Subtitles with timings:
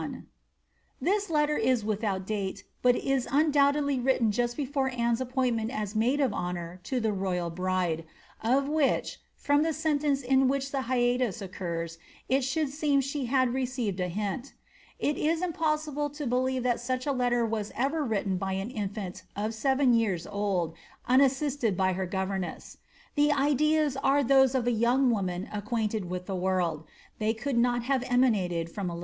[0.51, 5.95] "* This letter is without date, hut is undoubtedly written just before Annexe appointment as
[5.95, 8.03] maid of honour to the royal bride,
[8.41, 13.53] of whiehf from the sentence in which the hiatus occurs, it should seem she had
[13.53, 14.53] received a hint
[14.97, 19.21] It is impossible to believe that such a letter was ever written by an infant
[19.35, 20.73] of seven years old
[21.07, 22.77] unassisted by her govemesi
[23.17, 26.85] l*he ideas are those of a young woman acquainted with the world:
[27.19, 28.99] they could not have emanated from a little child.